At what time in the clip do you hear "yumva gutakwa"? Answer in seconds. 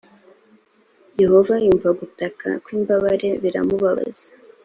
1.63-2.49